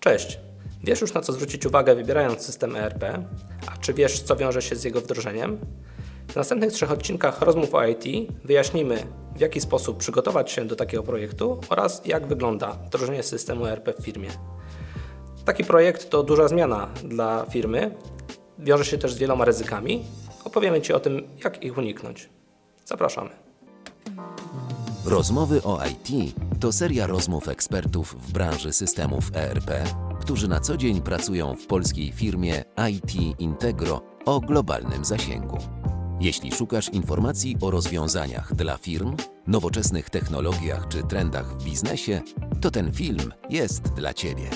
[0.00, 0.38] Cześć.
[0.84, 3.04] Wiesz już na co zwrócić uwagę wybierając system ERP?
[3.66, 5.58] A czy wiesz co wiąże się z jego wdrożeniem?
[6.28, 8.04] W następnych trzech odcinkach rozmów o IT
[8.44, 9.06] wyjaśnimy
[9.36, 14.04] w jaki sposób przygotować się do takiego projektu oraz jak wygląda wdrożenie systemu ERP w
[14.04, 14.28] firmie.
[15.44, 17.94] Taki projekt to duża zmiana dla firmy,
[18.58, 20.04] wiąże się też z wieloma ryzykami.
[20.44, 22.28] Opowiemy Ci o tym, jak ich uniknąć.
[22.84, 23.30] Zapraszamy.
[25.06, 29.70] Rozmowy o IT to seria rozmów ekspertów w branży systemów ERP,
[30.20, 35.58] którzy na co dzień pracują w polskiej firmie IT Integro o globalnym zasięgu.
[36.20, 39.16] Jeśli szukasz informacji o rozwiązaniach dla firm,
[39.46, 42.22] nowoczesnych technologiach czy trendach w biznesie,
[42.60, 44.50] to ten film jest dla Ciebie.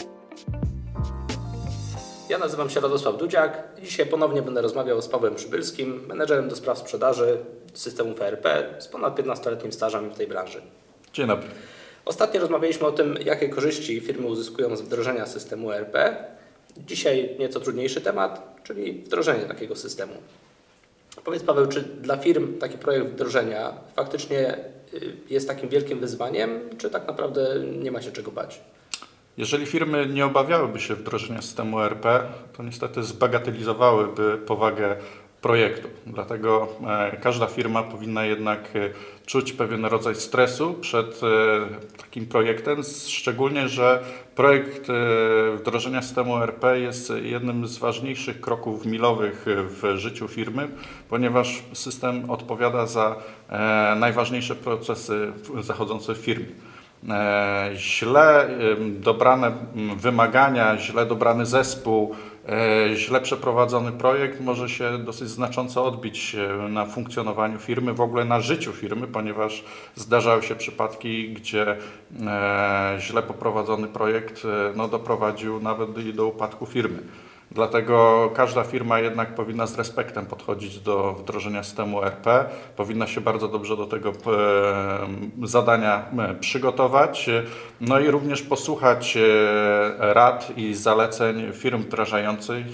[2.30, 3.62] Ja nazywam się Radosław Dudziak.
[3.82, 7.38] Dzisiaj ponownie będę rozmawiał z Pawłem Przybylskim, menedżerem do spraw sprzedaży
[7.74, 8.46] systemów ERP
[8.78, 10.62] z ponad 15-letnim stażem w tej branży.
[11.12, 11.48] Dzień dobry.
[12.04, 15.96] Ostatnio rozmawialiśmy o tym, jakie korzyści firmy uzyskują z wdrożenia systemu ERP.
[16.76, 20.14] Dzisiaj nieco trudniejszy temat, czyli wdrożenie takiego systemu.
[21.24, 24.58] Powiedz Paweł, czy dla firm taki projekt wdrożenia faktycznie
[24.94, 28.60] y, jest takim wielkim wyzwaniem, czy tak naprawdę nie ma się czego bać?
[29.36, 32.06] Jeżeli firmy nie obawiałyby się wdrożenia systemu ERP,
[32.56, 34.96] to niestety zbagatelizowałyby powagę
[35.40, 35.88] projektu.
[36.06, 38.90] Dlatego e, każda firma powinna jednak e,
[39.26, 44.02] czuć pewien rodzaj stresu przed e, takim projektem, szczególnie, że
[44.34, 44.88] projekt
[45.56, 50.68] wdrożenia systemu ERP jest jednym z ważniejszych kroków milowych w życiu firmy,
[51.08, 53.16] ponieważ system odpowiada za
[53.96, 56.46] najważniejsze procesy zachodzące w firmie.
[57.74, 58.48] Źle
[58.90, 59.52] dobrane
[59.96, 62.14] wymagania, źle dobrany zespół,
[62.48, 66.36] E, źle przeprowadzony projekt może się dosyć znacząco odbić
[66.68, 71.76] na funkcjonowaniu firmy, w ogóle na życiu firmy, ponieważ zdarzały się przypadki, gdzie
[72.26, 76.98] e, źle poprowadzony projekt e, no, doprowadził nawet do upadku firmy.
[77.52, 82.44] Dlatego każda firma jednak powinna z respektem podchodzić do wdrożenia systemu RP,
[82.76, 84.14] powinna się bardzo dobrze do tego e,
[85.42, 87.30] zadania e, przygotować,
[87.80, 92.66] no i również posłuchać e, rad i zaleceń firm wdrażających,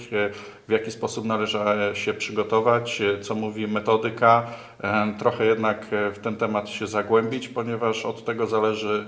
[0.67, 1.59] w jaki sposób należy
[1.93, 4.47] się przygotować, co mówi metodyka,
[5.19, 9.05] trochę jednak w ten temat się zagłębić, ponieważ od tego zależy,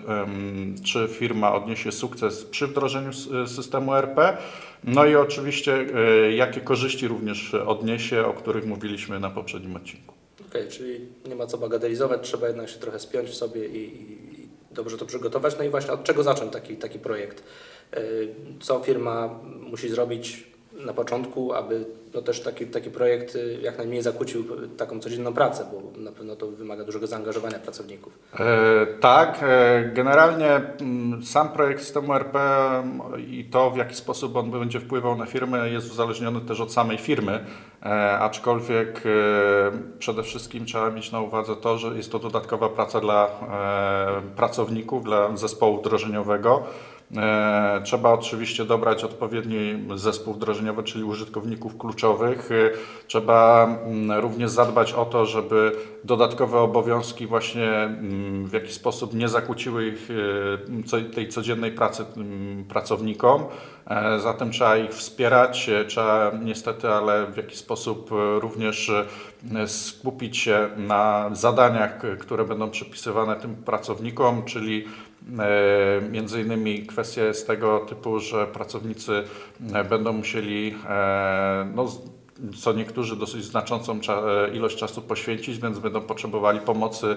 [0.84, 3.14] czy firma odniesie sukces przy wdrożeniu
[3.48, 4.38] systemu RP,
[4.84, 10.14] no i oczywiście, e, jakie korzyści również odniesie, o których mówiliśmy na poprzednim odcinku.
[10.50, 14.02] Okej, okay, czyli nie ma co bagatelizować, trzeba jednak się trochę spiąć w sobie i,
[14.42, 15.58] i dobrze to przygotować.
[15.58, 17.44] No i właśnie od czego zacząć taki, taki projekt?
[17.94, 18.02] E,
[18.60, 20.44] co firma musi zrobić
[20.86, 24.46] na początku, aby no też taki, taki projekt y, jak najmniej zakłócił
[24.78, 28.20] taką codzienną pracę, bo na pewno to wymaga dużego zaangażowania pracowników.
[28.40, 34.36] E, tak, e, generalnie mm, sam projekt systemu RP mm, i to w jaki sposób
[34.36, 37.46] on będzie wpływał na firmę jest uzależniony też od samej firmy,
[37.84, 39.10] e, aczkolwiek e,
[40.00, 45.04] przede wszystkim trzeba mieć na uwadze to, że jest to dodatkowa praca dla e, pracowników,
[45.04, 46.64] dla zespołu wdrożeniowego.
[47.18, 52.50] E, trzeba oczywiście dobrać odpowiedni zespół wdrożeniowy, czyli użytkowników kluczowych.
[52.52, 52.70] E,
[53.08, 55.72] trzeba mm, również zadbać o to, żeby
[56.04, 60.10] dodatkowe obowiązki właśnie mm, w jakiś sposób nie zakłóciły ich,
[61.00, 63.44] e, tej codziennej pracy mm, pracownikom.
[64.20, 68.10] Zatem trzeba ich wspierać, trzeba niestety, ale w jakiś sposób
[68.40, 68.92] również
[69.68, 74.86] skupić się na zadaniach, które będą przypisywane tym pracownikom, czyli
[76.12, 79.24] między innymi kwestia jest tego typu, że pracownicy
[79.74, 81.88] e, będą musieli e, no,
[82.58, 84.00] co niektórzy dosyć znaczącą
[84.54, 87.16] ilość czasu poświęcić, więc będą potrzebowali pomocy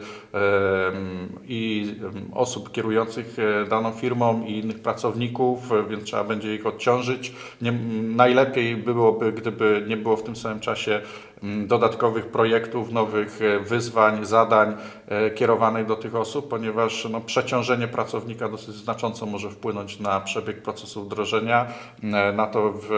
[1.45, 1.95] i
[2.35, 3.37] osób kierujących
[3.71, 7.33] daną firmą i innych pracowników, więc trzeba będzie ich odciążyć.
[7.61, 11.01] Nie, najlepiej byłoby, gdyby nie było w tym samym czasie
[11.43, 14.77] dodatkowych projektów, nowych e, wyzwań, zadań
[15.13, 20.63] e, kierowanych do tych osób, ponieważ no, przeciążenie pracownika dosyć znacząco może wpłynąć na przebieg
[20.63, 21.67] procesu wdrożenia,
[22.03, 22.89] e, na to, w,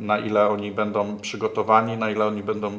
[0.00, 2.78] na ile oni będą przygotowani, na ile oni będą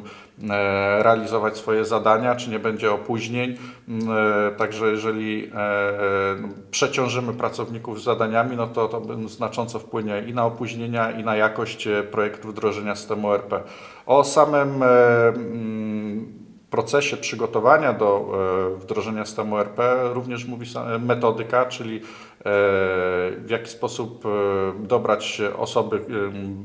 [0.98, 3.56] realizować swoje zadania, czy nie będzie opóźnień.
[3.88, 4.08] Mm,
[4.56, 5.50] także jeżeli
[6.40, 11.88] no, przeciążymy pracowników zadaniami, no to to znacząco wpłynie i na opóźnienia, i na jakość
[12.10, 13.62] projektu wdrożenia systemu RP.
[14.06, 14.86] O samym e,
[15.28, 16.41] mm,
[16.72, 18.32] procesie przygotowania do
[18.74, 20.66] e, wdrożenia systemu RP również mówi
[21.00, 22.02] metodyka, czyli e,
[23.36, 24.24] w jaki sposób
[24.78, 26.00] dobrać osoby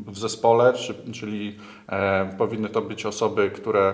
[0.08, 0.74] w zespole,
[1.14, 1.58] czyli
[2.38, 3.94] powinny to być osoby, które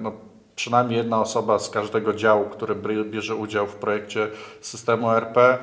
[0.00, 0.12] no,
[0.58, 2.74] przynajmniej jedna osoba z każdego działu, który
[3.04, 4.28] bierze udział w projekcie
[4.60, 5.58] systemu RP,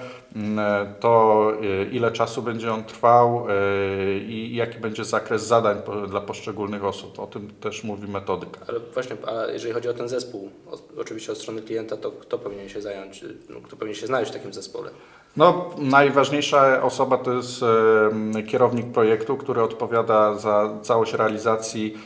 [0.99, 1.51] to
[1.91, 3.47] ile czasu będzie on trwał
[4.27, 5.77] i jaki będzie zakres zadań
[6.07, 7.19] dla poszczególnych osób.
[7.19, 8.59] O tym też mówi metodyka.
[8.67, 10.49] Ale właśnie, a jeżeli chodzi o ten zespół,
[10.97, 14.35] oczywiście od strony klienta, to kto powinien się zająć, no, kto powinien się znaleźć w
[14.35, 14.89] takim zespole?
[15.37, 17.61] No, najważniejsza osoba to jest
[18.47, 21.97] kierownik projektu, który odpowiada za całość realizacji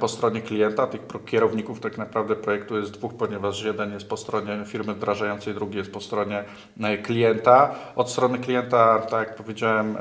[0.00, 0.86] po stronie klienta.
[0.86, 5.78] Tych kierowników tak naprawdę projektu jest dwóch, ponieważ jeden jest po stronie firmy wdrażającej, drugi
[5.78, 6.44] jest po stronie
[6.80, 7.71] e, klienta.
[7.96, 9.96] Od strony klienta, tak jak powiedziałem,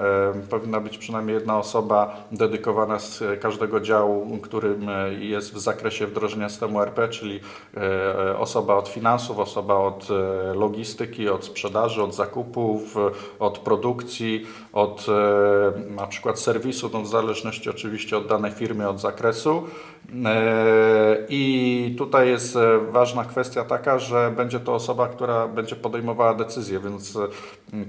[0.49, 6.49] powinna być przynajmniej jedna osoba dedykowana z każdego działu, którym e, jest w zakresie wdrożenia
[6.49, 7.39] systemu RP, czyli
[7.77, 10.07] e, osoba od finansów, osoba od
[10.53, 12.95] logistyki, od sprzedaży, od zakupów,
[13.39, 15.07] od produkcji, od
[15.89, 19.63] na przykład serwisu, no w zależności oczywiście od danej firmy, od zakresu.
[20.25, 26.33] E, I tutaj jest e, ważna kwestia taka, że będzie to osoba, która będzie podejmowała
[26.33, 27.19] decyzję, więc e,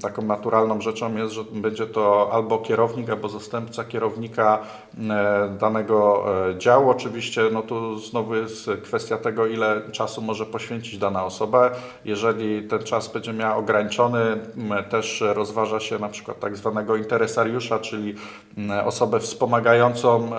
[0.03, 4.59] taką naturalną rzeczą jest, że będzie to albo kierownik, albo zastępca kierownika
[5.61, 6.25] danego
[6.59, 6.91] działu.
[6.91, 11.71] Oczywiście no tu znowu jest kwestia tego, ile czasu może poświęcić dana osoba.
[12.05, 14.21] Jeżeli ten czas będzie miała ograniczony,
[14.91, 18.15] też rozważa się na przykład tak zwanego interesariusza, czyli
[18.85, 20.31] osobę wspomagającą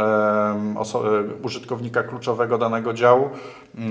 [0.78, 3.30] osobę użytkownika kluczowego danego działu.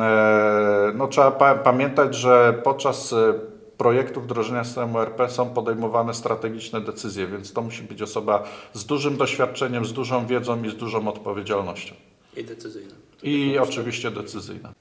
[0.01, 3.52] E, no, trzeba pa pamiętać, że podczas e,
[3.83, 9.17] projektu wdrożenia systemu RP są podejmowane strategiczne decyzje, więc to musi być osoba z dużym
[9.17, 11.95] doświadczeniem, z dużą wiedzą i z dużą odpowiedzialnością.
[12.37, 12.95] I decyzyjna.
[13.23, 14.73] I oczywiście decyzyjna.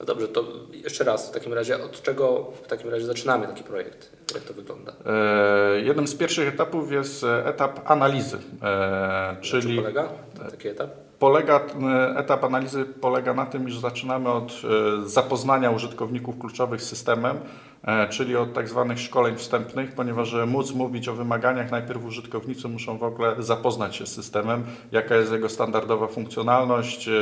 [0.00, 3.64] No dobrze, to jeszcze raz w takim razie, od czego w takim razie zaczynamy taki
[3.64, 4.12] projekt?
[4.34, 4.92] Jak to wygląda?
[5.06, 8.38] E, jednym z pierwszych etapów jest etap analizy.
[8.62, 9.62] E, czyli...
[9.62, 10.08] Czym polega
[10.50, 10.90] taki etap?
[11.18, 16.88] Polega, e, etap analizy polega na tym, iż zaczynamy od e, zapoznania użytkowników kluczowych z
[16.88, 17.69] systemem, E,
[18.10, 23.02] czyli od tak zwanych szkoleń wstępnych, ponieważ móc mówić o wymaganiach, najpierw użytkownicy muszą w
[23.02, 27.12] ogóle zapoznać się z systemem, jaka jest jego standardowa funkcjonalność e,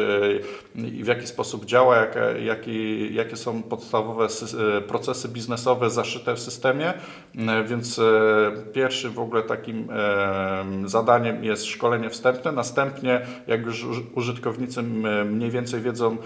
[0.76, 2.06] i w jaki sposób działa,
[3.14, 6.94] jakie, są podstawowe e, procesy biznesowe zaszyte w systemie,
[7.66, 8.00] więc
[8.72, 9.88] pierwszy w ogóle takim
[10.84, 14.82] zadaniem jest szkolenie wstępne, następnie jak już użytkownicy
[15.24, 16.16] mniej więcej wiedzą,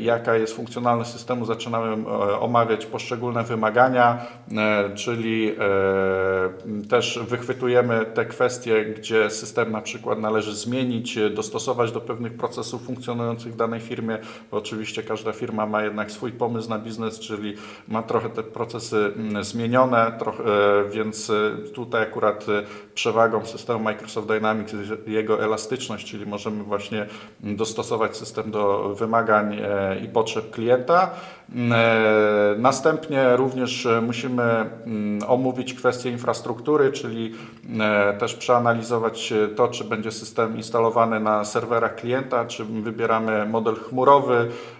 [0.00, 2.08] jaka jest funkcjonalność systemu, zaczynamy
[2.40, 4.26] omawiać poszczególne wymagania, wymagania,
[4.56, 12.00] e, czyli e, też wychwytujemy te kwestie, gdzie system na przykład należy zmienić, dostosować do
[12.00, 14.18] pewnych procesów funkcjonujących w danej firmie,
[14.50, 17.54] bo oczywiście każda firma ma jednak swój pomysł na biznes, czyli
[17.88, 21.32] ma trochę te procesy zmienione, trochę, e, więc
[21.74, 22.46] tutaj akurat
[22.94, 27.06] przewagą systemu Microsoft Dynamics jest jego elastyczność, czyli możemy właśnie
[27.40, 29.56] dostosować system do wymagań
[30.04, 31.10] i potrzeb klienta.
[32.58, 37.34] Następnie również również e, musimy mm, omówić kwestię infrastruktury, czyli
[37.80, 44.50] e, też przeanalizować to, czy będzie system instalowany na serwerach klienta, czy wybieramy model chmurowy,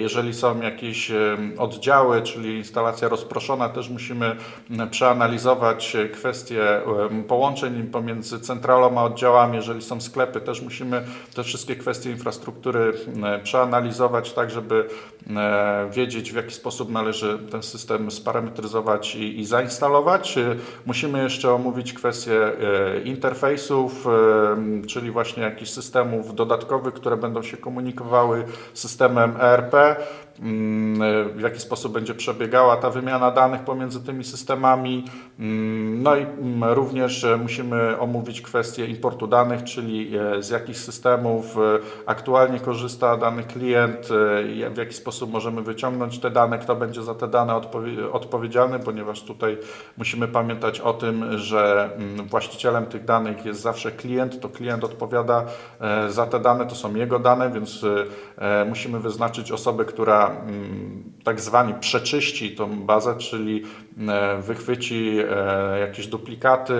[0.00, 4.36] jeżeli są jakieś e, oddziały, czyli instalacja rozproszona, też musimy
[4.90, 6.84] przeanalizować kwestie e,
[7.28, 9.56] połączeń pomiędzy centralą a oddziałami.
[9.56, 11.02] Jeżeli są sklepy, też musimy
[11.34, 12.92] te wszystkie kwestie infrastruktury
[13.42, 14.88] przeanalizować, tak żeby
[15.90, 20.38] wiedzieć, w jaki sposób należy ten system sparametryzować i, i zainstalować.
[20.86, 22.52] Musimy jeszcze omówić kwestie
[23.04, 24.06] interfejsów,
[24.86, 28.44] czyli właśnie jakichś systemów dodatkowych, które będą się komunikowały
[28.74, 30.29] systemem mm,
[31.34, 35.04] w jaki sposób będzie przebiegała ta wymiana danych pomiędzy tymi systemami.
[35.38, 40.78] Mm, no i mm, również e, musimy omówić kwestię importu danych, czyli e, z jakich
[40.78, 41.60] systemów e,
[42.06, 44.08] aktualnie korzysta dany klient,
[44.70, 47.60] w jaki sposób możemy wyciągnąć te dane, kto będzie za te dane
[48.12, 49.58] odpowiedzialny, ponieważ tutaj
[49.96, 51.90] musimy pamiętać o tym, że
[52.30, 55.44] właścicielem tych danych jest zawsze klient, to klient odpowiada
[56.08, 57.84] za te dane, to są jego dane, więc
[58.66, 61.19] musimy wyznaczyć osobę, która うん。
[61.24, 63.62] Tak zwani przeczyści tą bazę, czyli
[64.08, 66.74] e, wychwyci e, jakieś duplikaty,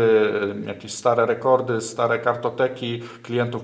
[0.64, 3.62] e, jakieś stare rekordy, stare kartoteki klientów,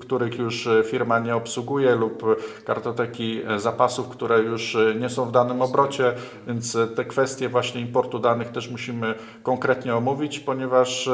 [0.00, 2.24] których już firma nie obsługuje lub
[2.64, 6.12] kartoteki zapasów, które już nie są w danym obrocie,
[6.46, 11.10] więc te kwestie właśnie importu danych też musimy konkretnie omówić, ponieważ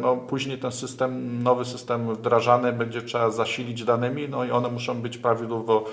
[0.00, 4.94] no, później ten system, nowy system wdrażany będzie trzeba zasilić danymi, no i one muszą
[4.94, 5.84] być prawidłowo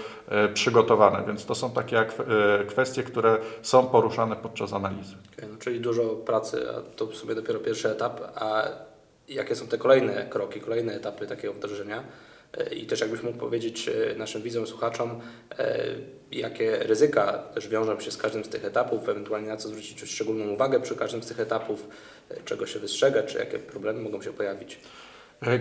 [0.54, 2.05] przygotowane, więc to są takie
[2.68, 5.16] kwestie, które są poruszane podczas analizy.
[5.38, 8.68] Okay, no, czyli dużo pracy, a to w sumie dopiero pierwszy etap, a
[9.28, 12.04] jakie są te kolejne kroki, kolejne etapy takiego wdrożenia?
[12.72, 15.22] i też jakbyś mógł powiedzieć naszym widzom, słuchaczom,
[16.32, 20.54] jakie ryzyka też wiążą się z każdym z tych etapów, ewentualnie na co zwrócić szczególną
[20.54, 21.88] uwagę przy każdym z tych etapów,
[22.46, 24.80] czego się wystrzegać, czy jakie problemy mogą się pojawić.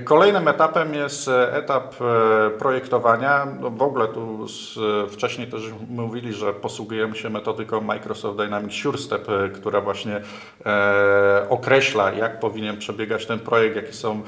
[0.04, 3.46] Kolejnym etapem jest e, etap e, projektowania.
[3.60, 4.78] No w ogóle tu z,
[5.12, 10.20] wcześniej też mówili, że posługujemy się metodyką Microsoft Dynamics SureStep, e, która właśnie
[10.66, 14.22] e, określa, jak powinien przebiegać ten projekt, jakie są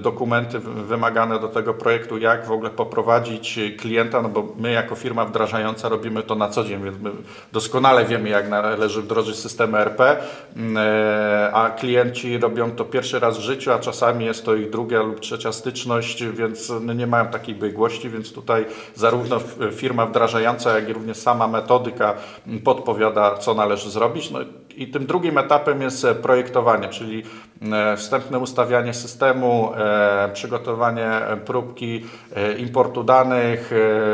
[0.00, 5.24] dokumenty wymagane do tego projektu, jak w ogóle poprowadzić klienta, no bo my jako firma
[5.24, 7.10] wdrażająca robimy to na co dzień, więc my
[7.52, 10.18] doskonale wiemy, jak należy wdrożyć system ERP, e,
[11.52, 15.20] a klienci robią to pierwszy raz w życiu, a czasami jest to ich druga lub
[15.20, 19.40] trzecia styczność, więc no nie mają takiej biegłości, więc tutaj zarówno
[19.72, 22.14] firma wdrażająca, jak i również sama metodyka
[22.64, 24.30] podpowiada, co należy zrobić.
[24.30, 24.38] No
[24.76, 27.22] i tym drugim etapem jest projektowanie, czyli
[27.72, 31.10] e, wstępne ustawianie systemu, e, przygotowanie
[31.44, 32.04] próbki
[32.36, 33.70] e, importu danych,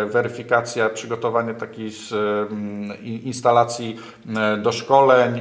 [0.06, 1.90] weryfikacja, przygotowanie takiej
[3.24, 3.96] instalacji
[4.62, 5.40] do szkoleń,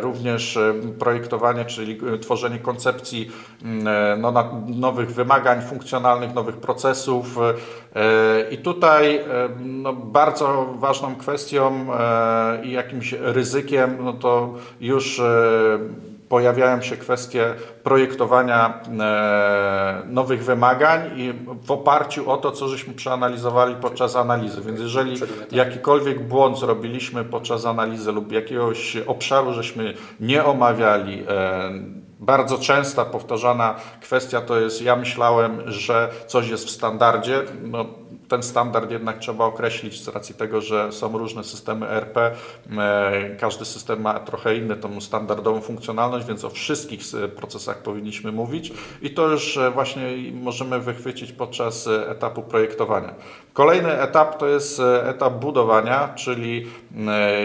[0.00, 0.58] również
[0.98, 3.30] projektowanie, czyli tworzenie koncepcji
[4.18, 4.32] no,
[4.66, 7.38] nowych wymagań funkcjonalnych, nowych procesów.
[8.50, 9.20] I tutaj
[9.60, 11.86] no, bardzo ważną kwestią
[12.62, 15.78] i jakimś ryzykiem no to już e,
[16.28, 23.74] pojawiają się kwestie projektowania e, nowych wymagań i w oparciu o to, co żeśmy przeanalizowali
[23.74, 24.60] podczas analizy.
[24.60, 25.20] Więc jeżeli
[25.52, 33.74] jakikolwiek błąd zrobiliśmy podczas analizy lub jakiegoś obszaru żeśmy nie omawiali, e, bardzo częsta powtarzana
[34.00, 37.42] kwestia to jest, ja myślałem, że coś jest w standardzie.
[37.62, 37.84] No,
[38.28, 42.16] ten standard jednak trzeba określić z racji tego, że są różne systemy ERP.
[42.16, 42.32] E,
[43.40, 47.00] każdy system ma trochę inną tą standardową funkcjonalność, więc o wszystkich
[47.36, 53.14] procesach powinniśmy mówić i to już e, właśnie możemy wychwycić podczas e, etapu projektowania.
[53.52, 56.66] Kolejny etap to jest etap budowania, czyli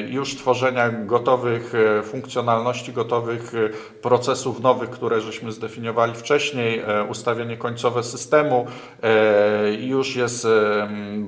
[0.09, 1.73] już tworzenia gotowych
[2.03, 3.51] funkcjonalności, gotowych
[4.01, 8.67] procesów nowych, które żeśmy zdefiniowali wcześniej, ustawienie końcowe systemu,
[9.79, 10.47] już jest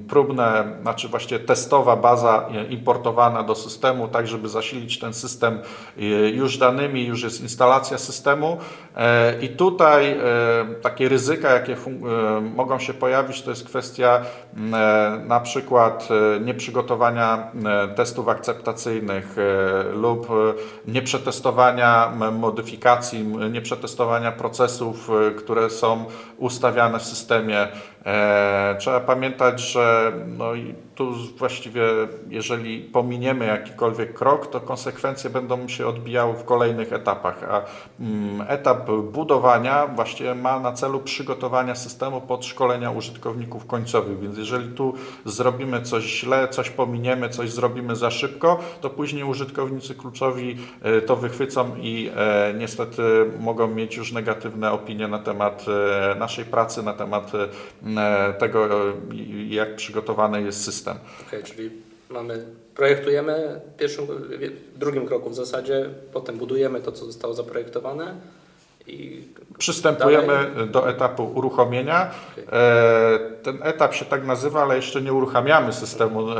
[0.07, 5.59] próbne, znaczy właściwie testowa baza importowana do systemu, tak żeby zasilić ten system
[5.97, 8.57] e, już danymi, już jest instalacja systemu
[8.95, 10.17] e, i tutaj e,
[10.81, 11.75] takie ryzyka, jakie
[12.55, 14.21] mogą się pojawić, to jest kwestia
[15.27, 16.09] na przykład
[16.41, 17.51] nieprzygotowania
[17.95, 19.35] testów akceptacyjnych
[19.93, 20.27] lub
[20.87, 26.05] nieprzetestowania modyfikacji, nieprzetestowania procesów, które są
[26.37, 27.67] ustawiane w systemie.
[28.79, 31.81] Trzeba pamiętać, że no i tu właściwie,
[32.29, 37.43] jeżeli pominiemy jakikolwiek krok, to konsekwencje będą się odbijały w kolejnych etapach.
[37.43, 37.62] A
[38.00, 44.19] mm, etap budowania właściwie ma na celu przygotowania systemu pod szkolenia użytkowników końcowych.
[44.19, 44.93] Więc jeżeli tu
[45.25, 51.15] zrobimy coś źle, coś pominiemy, coś zrobimy za szybko, to później użytkownicy kluczowi e, to
[51.15, 53.03] wychwycą i e, niestety
[53.39, 55.65] mogą mieć już negatywne opinie na temat
[56.12, 57.31] e, naszej pracy, na temat
[58.39, 58.69] tego,
[59.50, 60.97] jak przygotowany jest system system.
[61.27, 61.69] Okay, czyli
[62.09, 62.45] mamy,
[62.75, 64.07] projektujemy pierwszym,
[64.75, 68.15] w drugim kroku w zasadzie, potem budujemy to, co zostało zaprojektowane
[68.87, 69.23] i
[69.57, 70.69] Przystępujemy dalej.
[70.69, 72.11] do etapu uruchomienia.
[72.31, 72.59] Okay.
[72.59, 76.35] E, ten etap się tak nazywa, ale jeszcze nie uruchamiamy systemu e,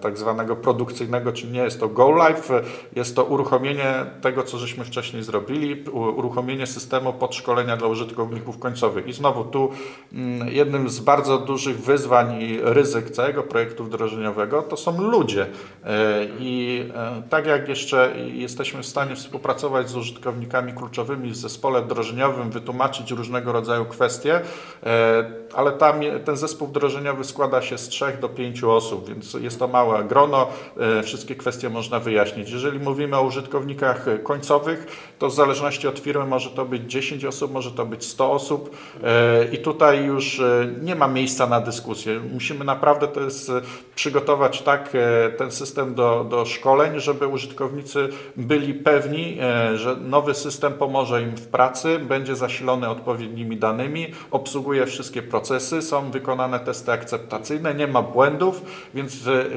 [0.00, 2.50] tak zwanego produkcyjnego, czyli nie jest to go live,
[2.96, 9.06] jest to uruchomienie tego, co żeśmy wcześniej zrobili, uruchomienie systemu podszkolenia dla użytkowników końcowych.
[9.06, 9.70] I znowu tu
[10.12, 15.46] mm, jednym z bardzo dużych wyzwań i ryzyk całego projektu wdrożeniowego to są ludzie.
[15.84, 16.84] E, I
[17.30, 23.52] tak jak jeszcze jesteśmy w stanie współpracować z użytkownikami kluczowymi w zespole wdrożeniowym, wytłumaczyć różnego
[23.52, 24.40] rodzaju kwestie,
[25.54, 29.68] ale tam ten zespół wdrożeniowy składa się z 3 do 5 osób, więc jest to
[29.68, 32.50] małe grono, e, wszystkie kwestie można wyjaśnić.
[32.50, 34.86] Jeżeli mówimy o użytkownikach końcowych,
[35.18, 38.76] to w zależności od firmy może to być 10 osób, może to być 100 osób
[39.02, 42.20] e, i tutaj już e, nie ma miejsca na dyskusję.
[42.32, 43.52] Musimy naprawdę to jest
[43.94, 44.92] przygotować tak
[45.38, 49.38] ten system do, do szkoleń, żeby użytkownicy byli pewni,
[49.74, 56.10] że nowy system pomoże im w pracy, będzie zasilony odpowiednimi danymi, obsługuje wszystkie procesy, są
[56.10, 58.62] wykonane testy akceptacyjne, nie ma błędów,
[58.94, 59.50] więc y,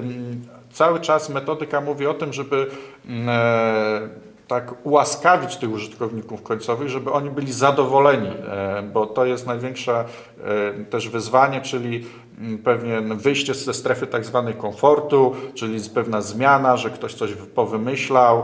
[0.72, 2.68] cały czas metodyka mówi o tym, żeby
[3.06, 9.48] mm, e, tak ułaskawić tych użytkowników końcowych, żeby oni byli zadowoleni, e, bo to jest
[9.48, 10.06] największe
[10.90, 12.06] też wyzwanie, czyli
[12.64, 18.44] pewien wyjście ze strefy tak zwanej komfortu, czyli pewna zmiana, że ktoś coś powymyślał,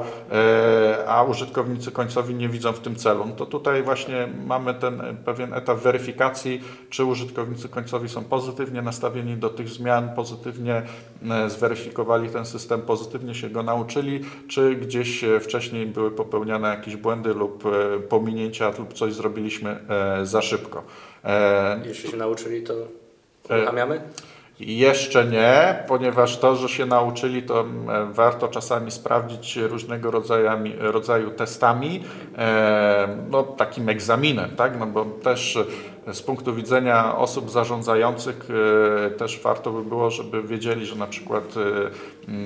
[1.08, 3.26] a użytkownicy końcowi nie widzą w tym celu.
[3.26, 9.38] No to tutaj właśnie mamy ten pewien etap weryfikacji, czy użytkownicy końcowi są pozytywnie nastawieni
[9.38, 10.82] do tych zmian, pozytywnie
[11.48, 17.64] zweryfikowali ten system, pozytywnie się go nauczyli, czy gdzieś wcześniej były popełniane jakieś błędy lub
[18.10, 19.80] pominięcia lub coś zrobiliśmy
[20.24, 20.84] za szybko.
[21.86, 22.74] Jeśli się nauczyli, to
[23.50, 24.02] uruchamiamy?
[24.60, 27.66] Jeszcze nie, ponieważ to, że się nauczyli, to
[28.12, 30.50] warto czasami sprawdzić różnego rodzaju,
[30.80, 32.04] rodzaju testami,
[33.30, 34.80] no, takim egzaminem, tak?
[34.80, 35.58] no bo też
[36.14, 38.48] z punktu widzenia osób zarządzających
[39.06, 41.44] e, też warto by było, żeby wiedzieli, że na przykład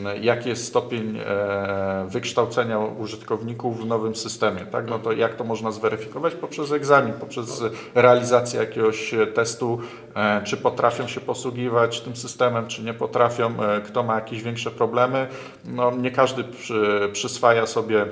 [0.06, 4.66] e, jaki jest stopień e, wykształcenia użytkowników w nowym systemie.
[4.66, 4.90] Tak?
[4.90, 6.36] No to jak to można zweryfikować?
[6.36, 7.64] Poprzez egzamin, poprzez
[7.96, 9.80] realizację jakiegoś testu,
[10.44, 13.54] czy potrafią się posługiwać tym systemem, czy nie potrafią,
[13.86, 15.28] kto ma jakieś większe problemy.
[15.66, 18.06] No, nie każdy przy, przyswaja sobie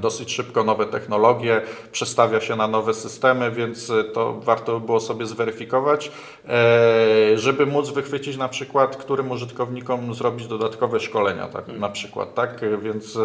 [0.00, 5.26] dosyć szybko nowe technologie, przestawia się na nowe systemy, więc to warto by było sobie
[5.26, 6.12] zweryfikować,
[6.48, 12.60] e, żeby móc wychwycić na przykład, którym użytkownikom zrobić dodatkowe szkolenia, tak, na przykład, tak,
[12.82, 13.18] więc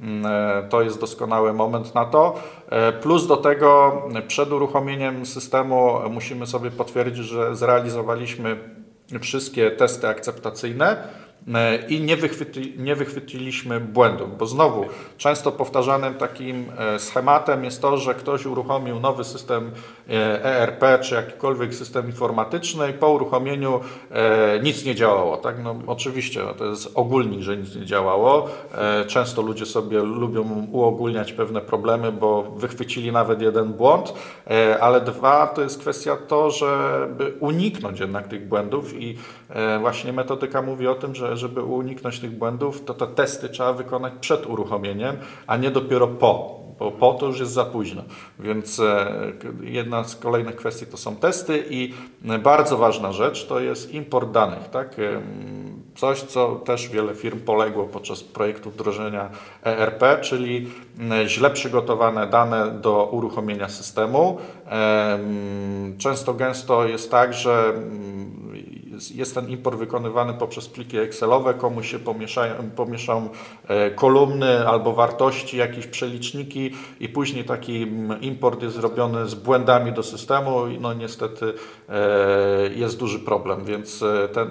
[0.00, 2.34] mm, e, to jest doskonały moment na to.
[3.02, 8.56] Plus do tego przed uruchomieniem systemu musimy sobie potwierdzić, że zrealizowaliśmy
[9.20, 11.23] wszystkie testy akceptacyjne, E,
[11.88, 14.84] i nie, wychwyci, nie wychwyciliśmy błędów, bo znowu
[15.16, 19.70] często powtarzanym takim e, schematem jest to, że ktoś uruchomił nowy system
[20.42, 23.80] ERP e czy jakikolwiek system informatyczny i po uruchomieniu
[24.62, 25.36] nic nie działało.
[25.36, 25.64] Tak?
[25.64, 28.48] No, oczywiście no, to jest ogólnik, że nic nie działało.
[29.06, 34.14] Często ludzie sobie lubią uogólniać pewne problemy, bo wychwycili nawet jeden błąd,
[34.80, 39.18] ale dwa to jest kwestia to, żeby uniknąć jednak tych błędów i
[39.80, 44.12] właśnie metodyka mówi o tym, że żeby uniknąć tych błędów, to te testy trzeba wykonać
[44.20, 48.02] przed uruchomieniem, a nie dopiero po bo po to już jest za późno.
[48.38, 49.12] Więc e,
[49.62, 51.94] jedna z kolejnych kwestii to są testy i
[52.42, 54.68] bardzo ważna rzecz to jest import danych.
[54.70, 54.96] Tak?
[55.96, 59.30] Coś, co też wiele firm poległo podczas projektu wdrożenia
[59.64, 60.70] ERP, czyli
[61.26, 64.38] źle przygotowane dane do uruchomienia systemu.
[65.98, 67.72] Często gęsto jest tak, że
[69.14, 73.28] jest ten import wykonywany poprzez pliki Excelowe, komuś się pomieszają, pomieszą
[73.68, 77.86] e, kolumny albo wartości, jakieś przeliczniki i później taki
[78.20, 81.54] import jest zrobiony z błędami do systemu i no niestety
[81.88, 84.50] e, jest duży problem, więc e, ten,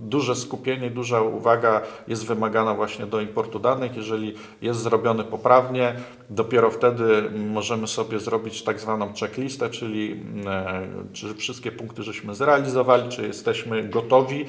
[0.00, 3.96] duże skupienie, duża uwaga jest wymagana właśnie do importu danych.
[3.96, 5.94] Jeżeli jest zrobiony poprawnie,
[6.30, 10.22] dopiero wtedy możemy sobie zrobić tak zwaną checklistę, czyli
[11.12, 14.46] czy wszystkie punkty żeśmy zrealizowali, czy jesteśmy gotowi.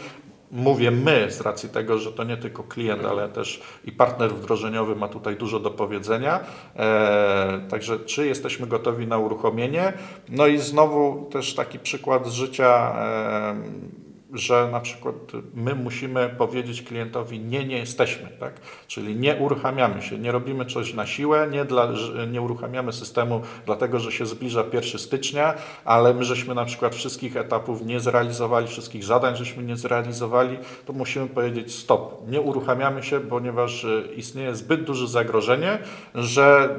[0.51, 4.95] Mówię my z racji tego, że to nie tylko klient, ale też i partner wdrożeniowy
[4.95, 6.39] ma tutaj dużo do powiedzenia.
[6.75, 9.93] E, także czy jesteśmy gotowi na uruchomienie?
[10.29, 12.95] No i znowu też taki przykład z życia.
[12.97, 15.15] E, że na przykład
[15.53, 18.53] my musimy powiedzieć klientowi nie, nie jesteśmy, tak?
[18.87, 21.87] Czyli nie uruchamiamy się, nie robimy coś na siłę, nie, dla,
[22.31, 25.53] nie uruchamiamy systemu dlatego, że się zbliża 1 stycznia,
[25.85, 30.93] ale my żeśmy na przykład wszystkich etapów nie zrealizowali, wszystkich zadań żeśmy nie zrealizowali, to
[30.93, 35.79] musimy powiedzieć stop, nie uruchamiamy się, ponieważ e, istnieje zbyt duże zagrożenie,
[36.15, 36.77] że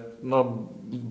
[0.00, 0.58] e, no,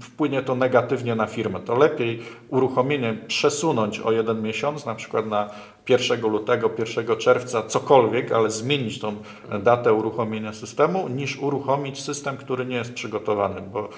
[0.01, 1.59] wpłynie to negatywnie na firmę.
[1.59, 5.49] To lepiej uruchomienie przesunąć o jeden miesiąc, na przykład na
[5.89, 9.15] 1 lutego, 1 czerwca, cokolwiek, ale zmienić tą
[9.63, 13.89] datę uruchomienia systemu, niż uruchomić system, który nie jest przygotowany, bo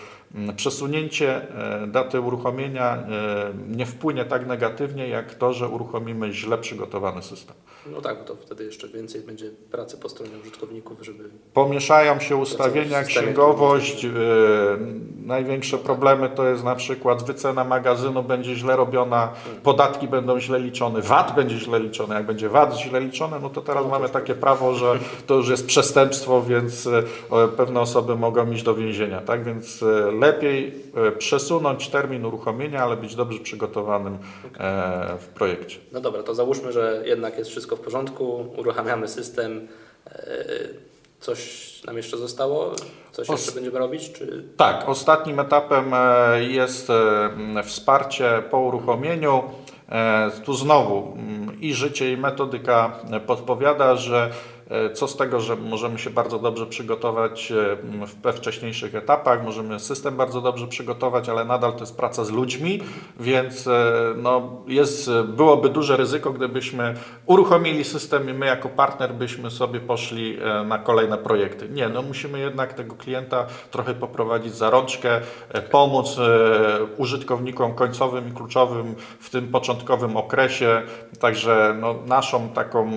[0.56, 1.41] przesunięcie
[1.84, 7.56] e, daty uruchomienia e, nie wpłynie tak negatywnie, jak to, że uruchomimy źle przygotowany system.
[7.91, 11.30] No tak, to wtedy jeszcze więcej będzie pracy po stronie użytkowników, żeby...
[11.54, 14.06] Pomieszają się ustawienia, księgowość.
[14.06, 14.10] E,
[15.26, 21.02] największe problemy to jest na przykład wycena magazynu będzie źle robiona, podatki będą źle liczone,
[21.02, 22.15] VAT będzie źle liczony.
[22.15, 25.67] Jak będzie VAT źle liczony, no to teraz mamy takie prawo, że to już jest
[25.67, 26.89] przestępstwo, więc
[27.58, 29.21] pewne osoby mogą iść do więzienia.
[29.21, 34.18] Tak więc e, lepiej e, przesunąć termin uruchomienia, ale być dobrze przygotowanym
[35.20, 35.78] w projekcie.
[35.92, 39.68] No dobra, to załóżmy, że jednak jest wszystko w porządku, uruchamiamy system.
[41.20, 42.74] Coś nam jeszcze zostało?
[43.12, 44.12] Coś jeszcze będziemy robić?
[44.12, 44.44] Czy...
[44.58, 45.92] Tak, ostatnim etapem
[46.40, 46.88] jest
[47.64, 49.44] wsparcie po uruchomieniu.
[49.90, 51.18] E, tu znowu
[51.62, 54.32] i życie, i metodyka podpowiada, że
[54.93, 57.54] co z tego, że możemy się bardzo dobrze przygotować
[58.23, 62.82] we wcześniejszych etapach, możemy system bardzo dobrze przygotować, ale nadal to jest praca z ludźmi,
[63.19, 63.69] więc
[64.15, 66.93] no, jest, byłoby duże ryzyko, gdybyśmy
[67.25, 71.69] uruchomili system i my jako partner byśmy sobie poszli na kolejne projekty.
[71.69, 75.21] Nie, no musimy jednak tego klienta trochę poprowadzić za rączkę,
[75.71, 76.17] pomóc
[76.97, 80.82] użytkownikom końcowym i kluczowym w tym początkowym okresie.
[81.19, 82.91] Także no, naszą taką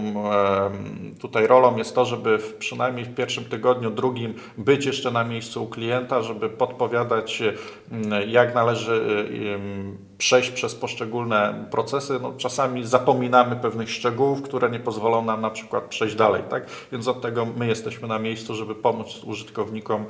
[1.21, 5.65] tutaj rolą jest to, żeby w, przynajmniej w pierwszym tygodniu, drugim być jeszcze na miejscu
[5.65, 7.43] u klienta, żeby podpowiadać,
[8.27, 9.29] jak należy
[10.19, 12.19] przejść przez poszczególne procesy.
[12.23, 16.43] No, czasami zapominamy pewnych szczegółów, które nie pozwolą nam na przykład przejść dalej.
[16.51, 16.67] Tak?
[16.93, 20.07] Więc od tego my jesteśmy na miejscu, żeby pomóc użytkownikom e,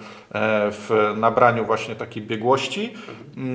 [0.70, 2.94] w nabraniu właśnie takiej biegłości.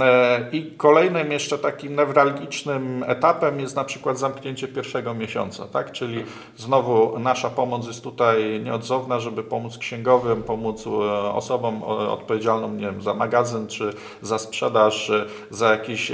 [0.01, 5.67] E, I kolejnym jeszcze takim newralgicznym etapem jest na przykład zamknięcie pierwszego miesiąca.
[5.67, 5.91] Tak?
[5.91, 6.23] Czyli
[6.57, 10.89] znowu nasza pomoc jest tutaj nieodzowna, żeby pomóc księgowym, pomóc e,
[11.33, 15.11] osobom odpowiedzialnym nie wiem, za magazyn czy za sprzedaż,
[15.49, 16.11] za jakieś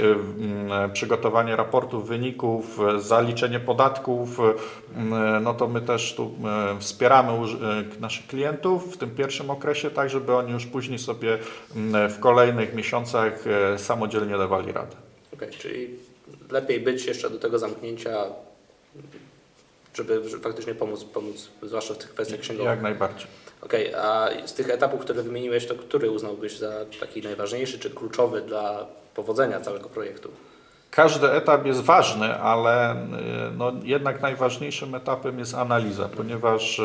[0.92, 4.40] przygotowanie raportów, wyników, zaliczenie podatków,
[4.96, 7.32] mm, no to my też tu mm, wspieramy
[8.00, 11.38] naszych klientów w tym pierwszym okresie, tak żeby oni już później sobie
[12.08, 14.96] w kolejnych miesiącach e, samodzielnie dawali radę.
[15.34, 15.88] Okej, okay, czyli
[16.50, 18.24] lepiej być jeszcze do tego zamknięcia,
[19.94, 22.70] żeby faktycznie pomóc, pomóc zwłaszcza w tych kwestiach księgowych.
[22.70, 23.26] Jak najbardziej.
[23.60, 27.90] Okej, okay, a z tych etapów, które wymieniłeś, to który uznałbyś za taki najważniejszy czy
[27.90, 30.30] kluczowy dla powodzenia całego projektu?
[30.90, 32.96] Każdy etap jest ważny, ale y,
[33.56, 36.80] no, jednak najważniejszym etapem jest analiza, ponieważ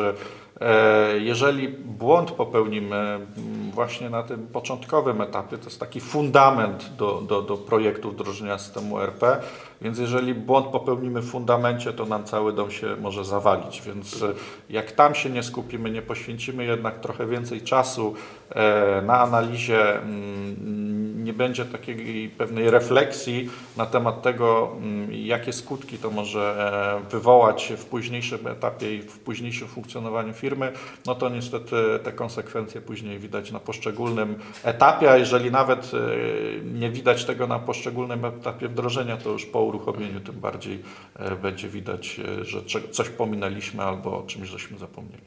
[1.20, 7.42] jeżeli błąd popełnimy mm, właśnie na tym początkowym etapie, to jest taki fundament do, do,
[7.42, 9.40] do projektu wdrożenia systemu RP,
[9.80, 13.82] więc jeżeli błąd popełnimy w fundamencie, to nam cały dom się może zawalić.
[13.86, 14.32] Więc e,
[14.70, 18.14] jak tam się nie skupimy, nie poświęcimy jednak trochę więcej czasu
[18.50, 25.98] e, na analizie, mm, nie będzie takiej pewnej refleksji na temat tego, mm, jakie skutki
[25.98, 30.45] to może e, wywołać w późniejszym etapie i w późniejszym funkcjonowaniu firmy,
[31.06, 35.90] no to niestety te konsekwencje później widać na poszczególnym etapie, a jeżeli nawet
[36.64, 40.82] nie widać tego na poszczególnym etapie wdrożenia, to już po uruchomieniu tym bardziej
[41.16, 45.22] e, będzie widać, e, że coś pominęliśmy albo o czymś żeśmy zapomnieli.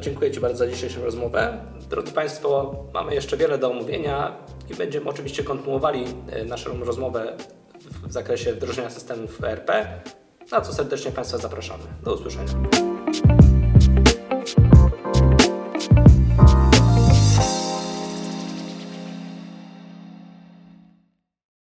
[0.00, 1.64] Dziękuję Ci bardzo za dzisiejszą rozmowę.
[1.90, 4.36] Drodzy Państwo, mamy jeszcze wiele do omówienia
[4.70, 7.36] i będziemy oczywiście kontynuowali e, naszą rozmowę
[8.08, 9.70] w zakresie wdrożenia systemów ERP,
[10.52, 11.84] na co serdecznie Państwa zapraszamy.
[12.04, 12.52] Do usłyszenia.